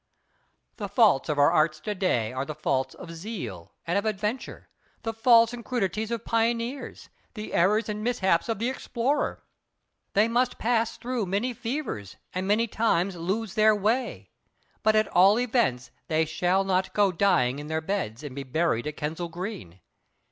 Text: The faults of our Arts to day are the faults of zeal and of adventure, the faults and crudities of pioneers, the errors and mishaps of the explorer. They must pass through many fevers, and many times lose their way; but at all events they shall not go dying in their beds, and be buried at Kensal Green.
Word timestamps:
The 0.77 0.89
faults 0.89 1.29
of 1.29 1.37
our 1.37 1.51
Arts 1.51 1.79
to 1.81 1.93
day 1.93 2.33
are 2.33 2.43
the 2.43 2.55
faults 2.55 2.95
of 2.95 3.11
zeal 3.11 3.71
and 3.85 3.99
of 3.99 4.05
adventure, 4.05 4.67
the 5.03 5.13
faults 5.13 5.53
and 5.53 5.63
crudities 5.63 6.09
of 6.09 6.25
pioneers, 6.25 7.09
the 7.35 7.53
errors 7.53 7.87
and 7.87 8.03
mishaps 8.03 8.49
of 8.49 8.57
the 8.57 8.67
explorer. 8.67 9.43
They 10.13 10.27
must 10.27 10.57
pass 10.57 10.97
through 10.97 11.27
many 11.27 11.53
fevers, 11.53 12.15
and 12.33 12.47
many 12.47 12.65
times 12.65 13.15
lose 13.15 13.53
their 13.53 13.75
way; 13.75 14.31
but 14.81 14.95
at 14.95 15.07
all 15.09 15.39
events 15.39 15.91
they 16.07 16.25
shall 16.25 16.63
not 16.63 16.93
go 16.95 17.11
dying 17.11 17.59
in 17.59 17.67
their 17.67 17.79
beds, 17.79 18.23
and 18.23 18.35
be 18.35 18.41
buried 18.41 18.87
at 18.87 18.97
Kensal 18.97 19.29
Green. 19.29 19.81